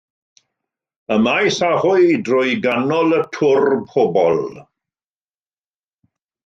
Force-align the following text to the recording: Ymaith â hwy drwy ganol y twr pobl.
Ymaith 1.15 1.59
â 1.67 1.69
hwy 1.83 2.09
drwy 2.29 2.57
ganol 2.65 3.15
y 3.19 3.21
twr 3.37 3.67
pobl. 3.93 4.43